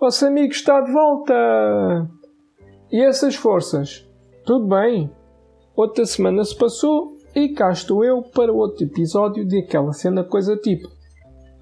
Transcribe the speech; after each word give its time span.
Vosso 0.00 0.24
amigo 0.26 0.52
está 0.52 0.80
de 0.80 0.92
volta! 0.92 1.34
E 2.88 3.02
essas 3.02 3.34
forças? 3.34 4.08
Tudo 4.44 4.68
bem? 4.68 5.10
Outra 5.74 6.06
semana 6.06 6.44
se 6.44 6.56
passou 6.56 7.16
e 7.34 7.48
cá 7.48 7.72
estou 7.72 8.04
eu 8.04 8.22
para 8.22 8.52
outro 8.52 8.84
episódio 8.84 9.44
de 9.44 9.58
aquela 9.58 9.92
cena 9.92 10.22
coisa 10.22 10.56
tipo. 10.56 10.88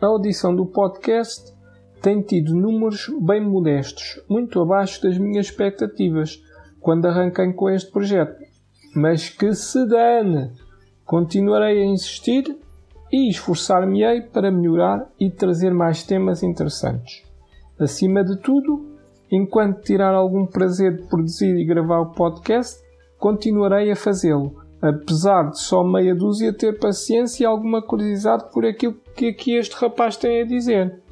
A 0.02 0.06
audição 0.08 0.54
do 0.54 0.66
podcast 0.66 1.50
tem 2.02 2.20
tido 2.20 2.54
números 2.54 3.10
bem 3.22 3.40
modestos, 3.40 4.22
muito 4.28 4.60
abaixo 4.60 5.02
das 5.02 5.16
minhas 5.16 5.46
expectativas 5.46 6.38
quando 6.78 7.06
arranquei 7.06 7.54
com 7.54 7.70
este 7.70 7.90
projeto. 7.90 8.36
Mas 8.94 9.30
que 9.30 9.54
se 9.54 9.86
dane! 9.86 10.52
Continuarei 11.06 11.80
a 11.80 11.86
insistir 11.86 12.54
e 13.10 13.30
esforçar-me-ei 13.30 14.20
para 14.20 14.50
melhorar 14.50 15.10
e 15.18 15.30
trazer 15.30 15.72
mais 15.72 16.02
temas 16.02 16.42
interessantes. 16.42 17.25
Acima 17.78 18.24
de 18.24 18.38
tudo, 18.38 18.96
enquanto 19.30 19.82
tirar 19.82 20.14
algum 20.14 20.46
prazer 20.46 20.96
de 20.96 21.02
produzir 21.08 21.54
e 21.56 21.64
gravar 21.64 22.00
o 22.00 22.12
podcast, 22.12 22.82
continuarei 23.18 23.90
a 23.90 23.96
fazê-lo, 23.96 24.56
apesar 24.80 25.50
de 25.50 25.60
só 25.60 25.84
meia 25.84 26.14
dúzia 26.14 26.52
ter 26.52 26.78
paciência 26.78 27.44
e 27.44 27.46
alguma 27.46 27.82
curiosidade 27.82 28.50
por 28.50 28.64
aquilo 28.64 28.96
que 29.14 29.28
aqui 29.28 29.56
este 29.56 29.74
rapaz 29.74 30.16
tem 30.16 30.40
a 30.40 30.46
dizer. 30.46 31.02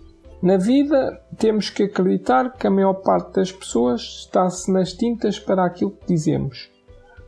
Na 0.42 0.56
vida, 0.56 1.20
temos 1.38 1.70
que 1.70 1.84
acreditar 1.84 2.52
que 2.52 2.66
a 2.66 2.70
maior 2.70 2.94
parte 2.94 3.34
das 3.34 3.52
pessoas 3.52 4.00
está-se 4.00 4.70
nas 4.72 4.92
tintas 4.92 5.38
para 5.38 5.64
aquilo 5.64 5.90
que 5.90 6.06
dizemos. 6.06 6.70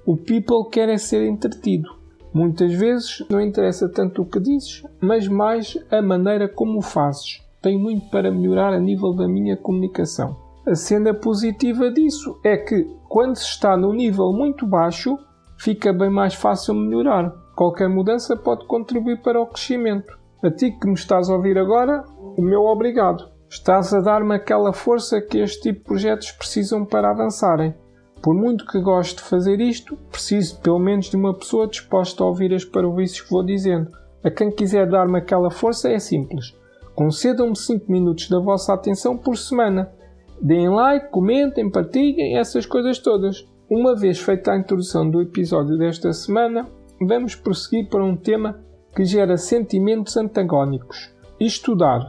O 0.06 0.16
people 0.16 0.70
quer 0.70 0.89
é 0.89 0.97
ser 0.97 1.27
entretido. 1.27 1.97
Muitas 2.33 2.73
vezes 2.73 3.25
não 3.28 3.41
interessa 3.41 3.89
tanto 3.89 4.23
o 4.23 4.27
que 4.27 4.39
dizes, 4.39 4.83
mas 5.00 5.27
mais 5.27 5.78
a 5.91 6.00
maneira 6.00 6.48
como 6.48 6.78
o 6.78 6.83
fazes. 6.83 7.42
Tenho 7.66 7.80
muito 7.80 8.09
para 8.11 8.30
melhorar 8.30 8.73
a 8.73 8.79
nível 8.79 9.12
da 9.12 9.27
minha 9.27 9.56
comunicação. 9.56 10.37
A 10.65 10.77
cena 10.77 11.12
positiva 11.12 11.91
disso 11.91 12.39
é 12.45 12.56
que, 12.56 12.84
quando 13.09 13.34
se 13.34 13.42
está 13.42 13.77
num 13.77 13.92
nível 13.92 14.33
muito 14.33 14.64
baixo, 14.64 15.19
fica 15.59 15.92
bem 15.92 16.09
mais 16.09 16.33
fácil 16.33 16.75
melhorar. 16.75 17.28
Qualquer 17.56 17.89
mudança 17.89 18.37
pode 18.37 18.64
contribuir 18.69 19.20
para 19.20 19.41
o 19.41 19.48
crescimento. 19.48 20.17
A 20.44 20.48
ti 20.48 20.70
que 20.70 20.87
me 20.87 20.94
estás 20.94 21.28
a 21.28 21.34
ouvir 21.34 21.59
agora, 21.59 22.05
o 22.37 22.41
meu 22.41 22.67
obrigado. 22.67 23.28
Estás 23.50 23.92
a 23.92 24.00
dar-me 24.00 24.37
aquela 24.37 24.72
força 24.72 25.20
que 25.20 25.39
este 25.39 25.62
tipo 25.62 25.81
de 25.81 25.84
projetos 25.87 26.31
precisam 26.31 26.84
para 26.84 27.11
avançarem. 27.11 27.75
Por 28.22 28.33
muito 28.33 28.64
que 28.64 28.81
goste 28.81 29.17
de 29.17 29.28
fazer 29.28 29.61
isto, 29.61 29.97
preciso 30.12 30.61
pelo 30.61 30.78
menos 30.78 31.06
de 31.06 31.17
uma 31.17 31.34
pessoa 31.34 31.67
disposta 31.67 32.22
a 32.22 32.28
ouvir 32.28 32.55
as 32.55 32.64
parvoices 32.64 33.20
que 33.20 33.31
vou 33.31 33.44
dizendo. 33.44 33.91
A 34.22 34.31
quem 34.31 34.53
quiser 34.53 34.89
dar-me 34.89 35.19
aquela 35.19 35.50
força 35.50 35.91
é 35.91 35.98
simples. 35.98 36.55
Concedam-me 36.97 37.55
5 37.55 37.92
minutos 37.92 38.30
da 38.30 38.41
vossa 38.41 38.72
atenção 38.72 39.19
por 39.19 39.36
semana. 39.36 39.92
Deem 40.41 40.70
like, 40.70 41.11
comentem, 41.11 41.70
partilhem, 41.70 42.38
essas 42.38 42.64
coisas 42.64 42.98
todas. 42.98 43.47
Uma 43.69 43.94
vez 43.94 44.19
feita 44.19 44.53
a 44.53 44.56
introdução 44.56 45.08
do 45.11 45.20
episódio 45.20 45.77
desta 45.77 46.11
semana, 46.14 46.66
vamos 46.98 47.34
prosseguir 47.34 47.91
para 47.91 48.03
um 48.03 48.16
tema 48.16 48.58
que 48.94 49.05
gera 49.05 49.36
sentimentos 49.36 50.16
antagónicos. 50.16 51.12
Estudar. 51.38 52.00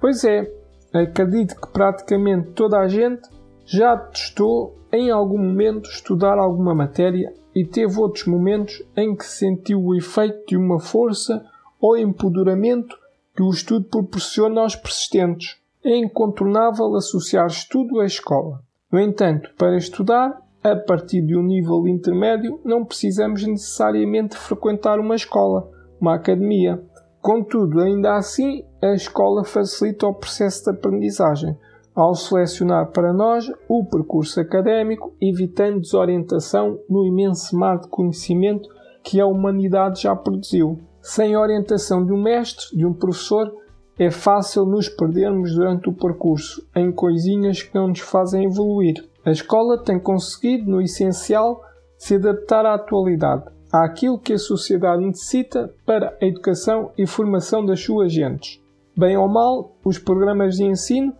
Pois 0.00 0.24
é, 0.24 0.52
acredito 0.92 1.54
que 1.54 1.72
praticamente 1.72 2.50
toda 2.50 2.80
a 2.80 2.88
gente 2.88 3.22
já 3.64 3.96
testou 3.96 4.76
em 4.92 5.12
algum 5.12 5.38
momento 5.38 5.88
estudar 5.88 6.36
alguma 6.36 6.74
matéria 6.74 7.32
e 7.54 7.64
teve 7.64 7.96
outros 7.96 8.26
momentos 8.26 8.82
em 8.96 9.14
que 9.14 9.24
sentiu 9.24 9.80
o 9.80 9.94
efeito 9.94 10.46
de 10.48 10.56
uma 10.56 10.80
força 10.80 11.44
ou 11.80 11.96
empoderamento 11.96 13.01
que 13.34 13.42
o 13.42 13.50
estudo 13.50 13.86
proporciona 13.88 14.60
aos 14.60 14.76
persistentes. 14.76 15.56
É 15.84 15.96
incontornável 15.96 16.94
associar 16.94 17.46
estudo 17.46 18.00
à 18.00 18.06
escola. 18.06 18.60
No 18.90 19.00
entanto, 19.00 19.50
para 19.56 19.76
estudar, 19.76 20.40
a 20.62 20.76
partir 20.76 21.22
de 21.22 21.36
um 21.36 21.42
nível 21.42 21.88
intermédio, 21.88 22.60
não 22.64 22.84
precisamos 22.84 23.44
necessariamente 23.44 24.36
frequentar 24.36 25.00
uma 25.00 25.16
escola 25.16 25.70
uma 26.02 26.16
academia. 26.16 26.82
Contudo, 27.20 27.80
ainda 27.80 28.16
assim, 28.16 28.64
a 28.82 28.92
escola 28.92 29.44
facilita 29.44 30.08
o 30.08 30.14
processo 30.14 30.64
de 30.64 30.70
aprendizagem 30.76 31.56
ao 31.94 32.14
selecionar 32.16 32.90
para 32.90 33.12
nós 33.12 33.48
o 33.68 33.84
percurso 33.84 34.40
académico, 34.40 35.14
evitando 35.20 35.80
desorientação 35.80 36.80
no 36.90 37.06
imenso 37.06 37.56
mar 37.56 37.78
de 37.78 37.86
conhecimento 37.86 38.68
que 39.04 39.20
a 39.20 39.26
humanidade 39.26 40.02
já 40.02 40.16
produziu. 40.16 40.80
Sem 41.02 41.34
a 41.34 41.40
orientação 41.40 42.06
de 42.06 42.12
um 42.12 42.22
mestre, 42.22 42.76
de 42.76 42.86
um 42.86 42.94
professor, 42.94 43.52
é 43.98 44.08
fácil 44.08 44.64
nos 44.64 44.88
perdermos 44.88 45.52
durante 45.52 45.88
o 45.88 45.92
percurso 45.92 46.64
em 46.76 46.92
coisinhas 46.92 47.60
que 47.60 47.74
não 47.74 47.88
nos 47.88 47.98
fazem 47.98 48.44
evoluir. 48.44 49.04
A 49.24 49.32
escola 49.32 49.82
tem 49.82 49.98
conseguido, 49.98 50.70
no 50.70 50.80
essencial, 50.80 51.60
se 51.98 52.14
adaptar 52.14 52.64
à 52.64 52.74
atualidade, 52.74 53.44
àquilo 53.72 54.18
que 54.18 54.32
a 54.32 54.38
sociedade 54.38 55.04
necessita 55.04 55.74
para 55.84 56.16
a 56.20 56.24
educação 56.24 56.92
e 56.96 57.04
formação 57.04 57.66
das 57.66 57.80
suas 57.80 58.12
gentes. 58.12 58.60
Bem 58.96 59.16
ou 59.16 59.28
mal, 59.28 59.76
os 59.84 59.98
programas 59.98 60.56
de 60.56 60.64
ensino 60.64 61.12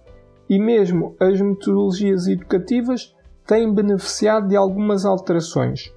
e 0.49 0.61
mesmo 0.61 1.17
as 1.19 1.41
metodologias 1.41 2.29
educativas 2.29 3.15
têm 3.47 3.73
beneficiado 3.75 4.47
de 4.47 4.57
algumas 4.57 5.05
alterações, 5.05 5.93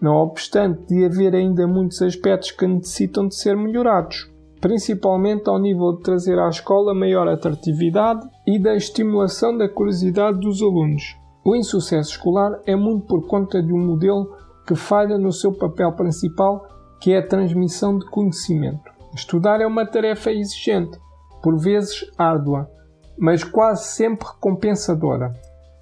não 0.00 0.16
obstante 0.16 0.86
de 0.86 1.04
haver 1.04 1.34
ainda 1.34 1.66
muitos 1.66 2.02
aspectos 2.02 2.50
que 2.50 2.66
necessitam 2.66 3.28
de 3.28 3.36
ser 3.36 3.56
melhorados, 3.56 4.30
principalmente 4.60 5.48
ao 5.48 5.58
nível 5.58 5.96
de 5.96 6.02
trazer 6.02 6.38
à 6.38 6.48
escola 6.48 6.94
maior 6.94 7.28
atratividade 7.28 8.26
e 8.46 8.58
da 8.58 8.74
estimulação 8.74 9.56
da 9.56 9.68
curiosidade 9.68 10.40
dos 10.40 10.62
alunos. 10.62 11.16
O 11.44 11.54
insucesso 11.54 12.10
escolar 12.10 12.60
é 12.66 12.74
muito 12.74 13.06
por 13.06 13.26
conta 13.26 13.62
de 13.62 13.72
um 13.72 13.78
modelo 13.78 14.34
que 14.66 14.74
falha 14.74 15.16
no 15.16 15.32
seu 15.32 15.52
papel 15.52 15.92
principal, 15.92 16.66
que 17.00 17.12
é 17.12 17.18
a 17.18 17.26
transmissão 17.26 17.98
de 17.98 18.04
conhecimento. 18.06 18.90
Estudar 19.14 19.60
é 19.60 19.66
uma 19.66 19.86
tarefa 19.86 20.32
exigente, 20.32 20.98
por 21.42 21.56
vezes 21.56 22.04
árdua, 22.18 22.68
mas 23.16 23.44
quase 23.44 23.84
sempre 23.88 24.26
recompensadora. 24.26 25.32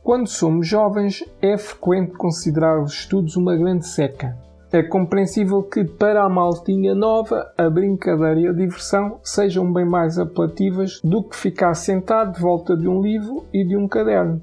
Quando 0.04 0.28
somos 0.28 0.69
jovens, 0.69 1.25
é 1.41 1.56
frequente 1.56 2.12
considerar 2.12 2.78
os 2.78 2.92
estudos 2.92 3.37
uma 3.37 3.56
grande 3.56 3.87
seca. 3.87 4.37
É 4.70 4.82
compreensível 4.82 5.62
que, 5.62 5.82
para 5.82 6.22
a 6.22 6.28
maltinha 6.28 6.94
nova, 6.94 7.50
a 7.56 7.70
brincadeira 7.70 8.38
e 8.38 8.47
a 8.47 8.53
diversão 8.53 9.19
sejam 9.22 9.72
bem 9.72 9.87
mais 9.87 10.19
apelativas 10.19 11.00
do 11.03 11.22
que 11.22 11.34
ficar 11.34 11.72
sentado 11.72 12.34
de 12.34 12.43
volta 12.43 12.76
de 12.76 12.87
um 12.87 13.00
livro 13.00 13.47
e 13.50 13.66
de 13.66 13.78
um 13.78 13.88
caderno. 13.88 14.43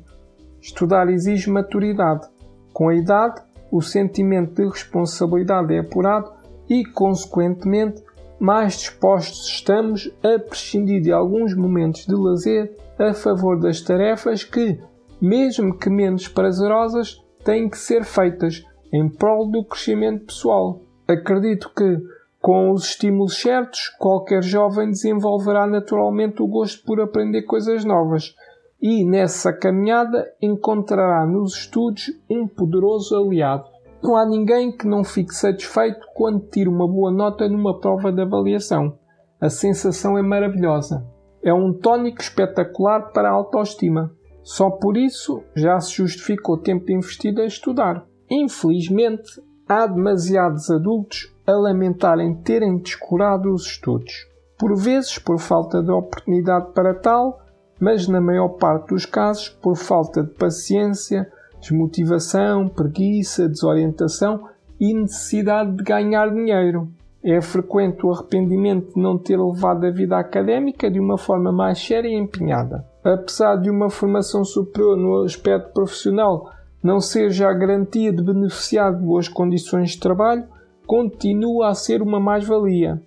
Estudar 0.59 1.07
exige 1.11 1.51
maturidade. 1.51 2.27
Com 2.73 2.89
a 2.89 2.95
idade, 2.95 3.39
o 3.71 3.83
sentimento 3.83 4.55
de 4.55 4.67
responsabilidade 4.67 5.75
é 5.75 5.77
apurado 5.77 6.31
e, 6.67 6.83
consequentemente, 6.83 8.01
mais 8.39 8.79
dispostos 8.79 9.47
estamos 9.47 10.11
a 10.23 10.39
prescindir 10.39 11.03
de 11.03 11.11
alguns 11.11 11.53
momentos 11.53 12.07
de 12.07 12.15
lazer 12.15 12.75
a 12.97 13.13
favor 13.13 13.59
das 13.59 13.79
tarefas 13.81 14.43
que, 14.43 14.79
mesmo 15.21 15.77
que 15.77 15.89
menos 15.89 16.27
prazerosas, 16.27 17.21
têm 17.43 17.69
que 17.69 17.77
ser 17.77 18.03
feitas 18.03 18.63
em 18.91 19.07
prol 19.07 19.49
do 19.49 19.63
crescimento 19.63 20.25
pessoal. 20.25 20.81
Acredito 21.07 21.71
que, 21.75 21.97
com 22.39 22.71
os 22.71 22.89
estímulos 22.89 23.39
certos, 23.39 23.89
qualquer 23.99 24.41
jovem 24.43 24.89
desenvolverá 24.89 25.67
naturalmente 25.67 26.41
o 26.41 26.47
gosto 26.47 26.83
por 26.83 26.99
aprender 26.99 27.43
coisas 27.43 27.85
novas 27.85 28.35
e 28.81 29.05
nessa 29.05 29.53
caminhada 29.53 30.27
encontrará 30.41 31.25
nos 31.25 31.55
estudos 31.55 32.11
um 32.29 32.47
poderoso 32.47 33.15
aliado. 33.15 33.65
Não 34.01 34.15
há 34.15 34.25
ninguém 34.25 34.75
que 34.75 34.87
não 34.87 35.03
fique 35.03 35.35
satisfeito 35.35 35.99
quando 36.15 36.49
tira 36.49 36.69
uma 36.69 36.87
boa 36.87 37.11
nota 37.11 37.47
numa 37.47 37.79
prova 37.79 38.11
de 38.11 38.21
avaliação. 38.21 38.97
A 39.39 39.49
sensação 39.49 40.17
é 40.17 40.23
maravilhosa. 40.23 41.05
É 41.43 41.53
um 41.53 41.71
tónico 41.71 42.21
espetacular 42.21 43.11
para 43.11 43.29
a 43.29 43.33
autoestima. 43.33 44.11
Só 44.43 44.69
por 44.69 44.97
isso 44.97 45.43
já 45.55 45.79
se 45.79 45.93
justifica 45.93 46.51
o 46.51 46.57
tempo 46.57 46.91
investido 46.91 47.41
a 47.41 47.45
estudar. 47.45 48.05
Infelizmente, 48.29 49.41
há 49.67 49.85
demasiados 49.85 50.69
adultos 50.69 51.33
a 51.45 51.51
lamentarem 51.51 52.35
terem 52.35 52.77
descurado 52.77 53.53
os 53.53 53.65
estudos. 53.65 54.27
Por 54.57 54.75
vezes 54.75 55.17
por 55.17 55.39
falta 55.39 55.81
de 55.81 55.91
oportunidade 55.91 56.71
para 56.73 56.93
tal, 56.93 57.41
mas 57.79 58.07
na 58.07 58.21
maior 58.21 58.49
parte 58.49 58.89
dos 58.89 59.05
casos 59.05 59.49
por 59.49 59.75
falta 59.75 60.23
de 60.23 60.29
paciência, 60.33 61.31
desmotivação, 61.59 62.67
preguiça, 62.67 63.49
desorientação 63.49 64.47
e 64.79 64.93
necessidade 64.93 65.75
de 65.75 65.83
ganhar 65.83 66.29
dinheiro. 66.31 66.91
É 67.23 67.39
frequente 67.39 68.03
o 68.05 68.11
arrependimento 68.11 68.95
de 68.95 68.99
não 68.99 69.17
ter 69.17 69.37
levado 69.39 69.85
a 69.85 69.91
vida 69.91 70.17
académica 70.17 70.89
de 70.89 70.99
uma 70.99 71.17
forma 71.17 71.51
mais 71.51 71.79
séria 71.79 72.07
e 72.09 72.15
empenhada. 72.15 72.83
Apesar 73.03 73.57
de 73.57 73.69
uma 73.69 73.89
formação 73.89 74.43
superior 74.43 74.97
no 74.97 75.23
aspecto 75.23 75.71
profissional 75.71 76.49
não 76.83 76.99
ser 76.99 77.29
já 77.29 77.53
garantia 77.53 78.11
de 78.11 78.23
beneficiar 78.23 78.95
de 78.95 79.03
boas 79.03 79.27
condições 79.27 79.91
de 79.91 79.99
trabalho, 79.99 80.45
continua 80.87 81.69
a 81.69 81.75
ser 81.75 82.01
uma 82.01 82.19
mais-valia. 82.19 82.99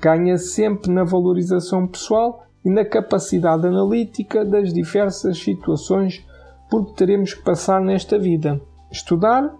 Ganha 0.00 0.38
sempre 0.38 0.90
na 0.90 1.04
valorização 1.04 1.86
pessoal 1.86 2.46
e 2.64 2.70
na 2.70 2.84
capacidade 2.84 3.66
analítica 3.66 4.42
das 4.42 4.72
diversas 4.72 5.38
situações 5.38 6.24
por 6.70 6.86
que 6.86 6.94
teremos 6.94 7.34
que 7.34 7.42
passar 7.42 7.80
nesta 7.80 8.18
vida. 8.18 8.58
Estudar 8.90 9.54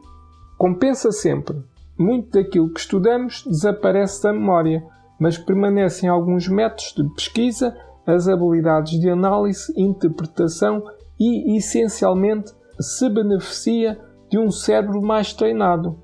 compensa 0.56 1.12
sempre. 1.12 1.62
Muito 2.00 2.31
daquilo 2.31 2.73
que 2.73 2.81
estudamos 2.81 3.44
desaparece 3.47 4.23
da 4.23 4.32
memória, 4.32 4.82
mas 5.19 5.37
permanecem 5.37 6.08
alguns 6.08 6.49
métodos 6.49 6.94
de 6.97 7.06
pesquisa, 7.14 7.76
as 8.06 8.26
habilidades 8.26 8.99
de 8.99 9.11
análise, 9.11 9.70
interpretação 9.76 10.82
e, 11.20 11.58
essencialmente, 11.58 12.55
se 12.81 13.06
beneficia 13.11 14.00
de 14.31 14.38
um 14.38 14.50
cérebro 14.50 15.02
mais 15.02 15.35
treinado. 15.35 15.99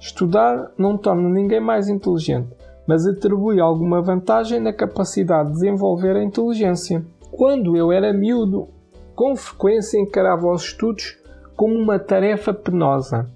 Estudar 0.00 0.72
não 0.78 0.96
torna 0.96 1.28
ninguém 1.28 1.60
mais 1.60 1.86
inteligente, 1.86 2.48
mas 2.88 3.06
atribui 3.06 3.60
alguma 3.60 4.00
vantagem 4.00 4.58
na 4.58 4.72
capacidade 4.72 5.50
de 5.50 5.56
desenvolver 5.56 6.16
a 6.16 6.24
inteligência. 6.24 7.04
Quando 7.30 7.76
eu 7.76 7.92
era 7.92 8.10
miúdo, 8.10 8.68
com 9.14 9.36
frequência 9.36 10.00
encarava 10.00 10.50
os 10.50 10.62
estudos 10.62 11.18
como 11.54 11.74
uma 11.74 11.98
tarefa 11.98 12.54
penosa. 12.54 13.30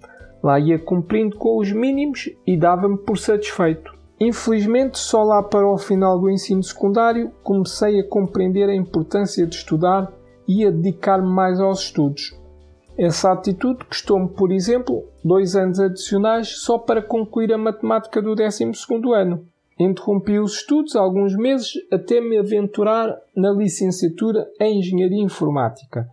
Lá 0.46 0.60
ia 0.60 0.78
cumprindo 0.78 1.36
com 1.36 1.58
os 1.58 1.72
mínimos 1.72 2.30
e 2.46 2.56
dava-me 2.56 2.96
por 2.96 3.18
satisfeito. 3.18 3.92
Infelizmente, 4.20 4.96
só 4.96 5.24
lá 5.24 5.42
para 5.42 5.66
o 5.66 5.76
final 5.76 6.20
do 6.20 6.30
ensino 6.30 6.62
secundário 6.62 7.32
comecei 7.42 7.98
a 7.98 8.08
compreender 8.08 8.68
a 8.68 8.74
importância 8.76 9.44
de 9.44 9.56
estudar 9.56 10.08
e 10.46 10.64
a 10.64 10.70
dedicar-me 10.70 11.26
mais 11.26 11.58
aos 11.58 11.80
estudos. 11.80 12.32
Essa 12.96 13.32
atitude 13.32 13.86
custou-me, 13.86 14.28
por 14.28 14.52
exemplo, 14.52 15.08
dois 15.24 15.56
anos 15.56 15.80
adicionais 15.80 16.60
só 16.60 16.78
para 16.78 17.02
concluir 17.02 17.52
a 17.52 17.58
matemática 17.58 18.22
do 18.22 18.36
12 18.36 18.72
ano. 19.16 19.44
Interrompi 19.76 20.38
os 20.38 20.58
estudos 20.58 20.94
alguns 20.94 21.34
meses 21.34 21.72
até 21.92 22.20
me 22.20 22.38
aventurar 22.38 23.18
na 23.34 23.50
licenciatura 23.50 24.48
em 24.60 24.78
Engenharia 24.78 25.24
Informática, 25.24 26.06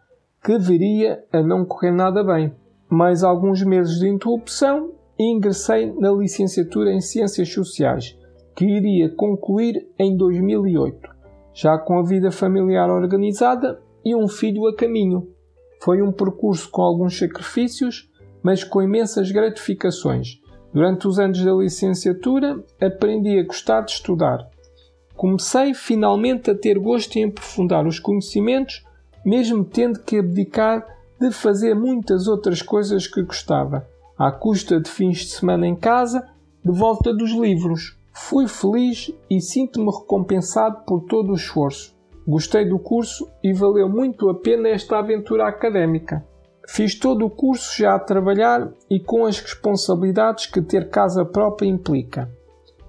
que 0.44 0.58
viria 0.58 1.24
a 1.32 1.44
não 1.44 1.64
correr 1.64 1.92
nada 1.92 2.24
bem. 2.24 2.52
Mais 2.94 3.24
alguns 3.24 3.64
meses 3.64 3.98
de 3.98 4.08
interrupção 4.08 4.92
e 5.18 5.24
ingressei 5.24 5.92
na 5.98 6.12
licenciatura 6.12 6.92
em 6.92 7.02
Ciências 7.02 7.52
Sociais, 7.52 8.16
que 8.56 8.66
iria 8.66 9.10
concluir 9.10 9.88
em 9.98 10.16
2008, 10.16 11.10
já 11.56 11.76
com 11.76 11.98
a 11.98 12.04
vida 12.04 12.30
familiar 12.30 12.92
organizada 12.92 13.82
e 14.06 14.16
um 14.16 14.28
filho 14.28 14.68
a 14.68 14.76
caminho. 14.76 15.28
Foi 15.82 16.04
um 16.04 16.12
percurso 16.12 16.70
com 16.70 16.84
alguns 16.84 17.18
sacrifícios, 17.18 18.08
mas 18.44 18.64
com 18.64 18.80
imensas 18.80 19.32
gratificações. 19.32 20.40
Durante 20.72 21.08
os 21.08 21.18
anos 21.18 21.44
da 21.44 21.52
licenciatura, 21.52 22.64
aprendi 22.80 23.40
a 23.40 23.44
gostar 23.44 23.82
de 23.82 23.94
estudar. 23.94 24.48
Comecei 25.16 25.74
finalmente 25.74 26.52
a 26.52 26.56
ter 26.56 26.78
gosto 26.78 27.16
em 27.16 27.24
aprofundar 27.24 27.88
os 27.88 27.98
conhecimentos, 27.98 28.84
mesmo 29.26 29.66
tendo 29.66 30.00
que 30.04 30.20
abdicar 30.20 30.94
de 31.30 31.32
fazer 31.32 31.74
muitas 31.74 32.28
outras 32.28 32.62
coisas 32.62 33.08
que 33.08 33.22
gostava, 33.22 33.88
à 34.18 34.32
custa 34.32 34.80
de 34.80 34.90
fins 34.90 35.20
de 35.20 35.30
semana 35.30 35.66
em 35.66 35.76
casa, 35.76 36.28
de 36.64 36.72
volta 36.72 37.14
dos 37.14 37.32
livros. 37.32 37.98
Fui 38.12 38.48
feliz 38.48 39.12
e 39.30 39.40
sinto-me 39.40 39.92
recompensado 39.92 40.84
por 40.86 41.02
todo 41.06 41.32
o 41.32 41.36
esforço. 41.36 41.96
Gostei 42.28 42.68
do 42.68 42.78
curso 42.78 43.30
e 43.44 43.54
valeu 43.54 43.90
muito 43.90 44.30
a 44.30 44.36
pena 44.36 44.70
esta 44.70 45.00
aventura 45.00 45.48
académica. 45.48 46.26
Fiz 46.68 46.96
todo 46.96 47.26
o 47.26 47.30
curso 47.30 47.78
já 47.78 47.96
a 47.96 48.00
trabalhar 48.00 48.72
e 48.90 49.00
com 49.00 49.26
as 49.26 49.40
responsabilidades 49.40 50.46
que 50.46 50.62
ter 50.62 50.90
casa 50.90 51.26
própria 51.26 51.68
implica. 51.68 52.30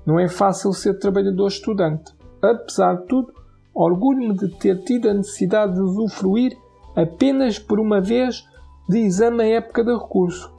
Não 0.06 0.18
é 0.18 0.28
fácil 0.28 0.72
ser 0.72 0.98
trabalhador 0.98 1.48
estudante. 1.48 2.12
Apesar 2.40 2.94
de 2.94 3.06
tudo, 3.06 3.32
orgulho-me 3.74 4.36
de 4.36 4.48
ter 4.58 4.82
tido 4.84 5.08
a 5.08 5.14
necessidade 5.14 5.74
de 5.74 5.80
usufruir 5.80 6.56
apenas 6.96 7.58
por 7.58 7.80
uma 7.80 8.00
vez 8.00 8.44
de 8.88 8.98
exame 8.98 9.44
em 9.44 9.54
época 9.54 9.84
de 9.84 9.92
recurso. 9.92 10.52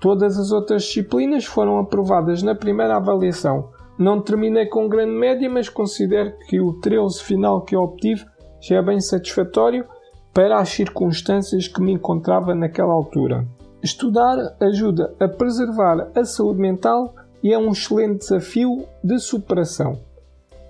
Todas 0.00 0.38
as 0.38 0.50
outras 0.50 0.84
disciplinas 0.84 1.44
foram 1.44 1.78
aprovadas 1.78 2.42
na 2.42 2.54
primeira 2.54 2.96
avaliação, 2.96 3.70
não 3.98 4.20
terminei 4.20 4.66
com 4.66 4.88
grande 4.88 5.12
média, 5.12 5.48
mas 5.48 5.68
considero 5.68 6.32
que 6.48 6.60
o 6.60 6.72
13 6.80 7.22
final 7.22 7.62
que 7.62 7.76
obtive 7.76 8.24
já 8.60 8.76
é 8.76 8.82
bem 8.82 9.00
satisfatório 9.00 9.84
para 10.32 10.58
as 10.58 10.70
circunstâncias 10.70 11.68
que 11.68 11.80
me 11.80 11.92
encontrava 11.92 12.54
naquela 12.54 12.92
altura. 12.92 13.46
Estudar 13.82 14.56
ajuda 14.60 15.14
a 15.20 15.28
preservar 15.28 16.10
a 16.14 16.24
saúde 16.24 16.60
mental 16.60 17.14
e 17.42 17.52
é 17.52 17.58
um 17.58 17.70
excelente 17.70 18.20
desafio 18.20 18.84
de 19.04 19.18
superação. 19.18 20.00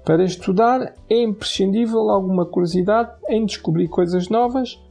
Para 0.05 0.25
estudar 0.25 0.94
é 1.08 1.23
imprescindível 1.23 2.11
alguma 2.11 2.44
curiosidade 2.44 3.12
em 3.29 3.44
descobrir 3.44 3.88
coisas 3.88 4.29
novas, 4.29 4.82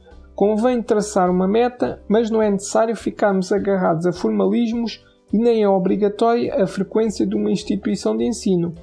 convém 0.42 0.82
traçar 0.82 1.30
uma 1.30 1.46
meta, 1.46 2.02
mas 2.08 2.28
não 2.28 2.42
é 2.42 2.50
necessário 2.50 2.96
ficarmos 2.96 3.52
agarrados 3.52 4.06
a 4.06 4.12
formalismos 4.12 5.00
e 5.32 5.38
nem 5.38 5.62
é 5.62 5.68
obrigatória 5.68 6.60
a 6.60 6.66
frequência 6.66 7.24
de 7.24 7.36
uma 7.36 7.48
instituição 7.48 8.16
de 8.16 8.24
ensino. 8.24 8.74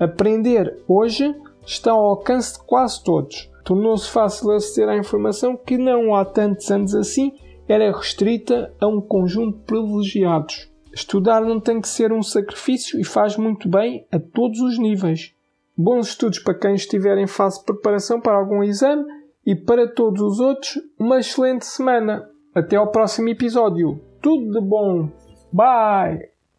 Aprender 0.00 0.76
hoje 0.88 1.32
está 1.64 1.92
ao 1.92 2.04
alcance 2.04 2.54
de 2.54 2.66
quase 2.66 3.04
todos. 3.04 3.48
Tornou-se 3.64 4.10
fácil 4.10 4.50
aceder 4.50 4.88
à 4.88 4.96
informação 4.96 5.56
que 5.56 5.78
não 5.78 6.16
há 6.16 6.24
tantos 6.24 6.68
anos 6.68 6.92
assim 6.96 7.30
era 7.68 7.96
restrita 7.96 8.74
a 8.80 8.88
um 8.88 9.00
conjunto 9.00 9.56
de 9.56 9.64
privilegiados. 9.66 10.68
Estudar 10.92 11.42
não 11.42 11.60
tem 11.60 11.80
que 11.80 11.88
ser 11.88 12.12
um 12.12 12.24
sacrifício 12.24 12.98
e 12.98 13.04
faz 13.04 13.36
muito 13.36 13.68
bem 13.68 14.04
a 14.10 14.18
todos 14.18 14.58
os 14.58 14.76
níveis. 14.76 15.32
Bons 15.76 16.08
estudos 16.08 16.40
para 16.40 16.58
quem 16.58 16.74
estiver 16.74 17.18
em 17.18 17.28
fase 17.28 17.60
de 17.60 17.66
preparação 17.66 18.20
para 18.20 18.36
algum 18.36 18.64
exame 18.64 19.04
e 19.48 19.56
para 19.56 19.88
todos 19.88 20.20
os 20.20 20.40
outros, 20.40 20.78
uma 20.98 21.20
excelente 21.20 21.64
semana. 21.64 22.28
Até 22.54 22.76
ao 22.76 22.92
próximo 22.92 23.30
episódio. 23.30 23.98
Tudo 24.20 24.52
de 24.52 24.60
bom! 24.60 25.08
Bye. 25.50 26.37